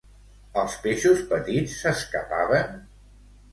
[0.61, 2.75] Els peixos petits s'escapaven?